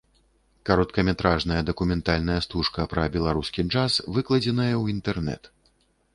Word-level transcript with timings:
Кароткаметражная 0.69 1.61
дакументальная 1.67 2.39
стужка 2.47 2.87
пра 2.95 3.05
беларускі 3.17 3.67
джаз 3.71 4.01
выкладзеная 4.19 4.69
ў 4.81 4.97
інтэрнэт. 4.97 5.43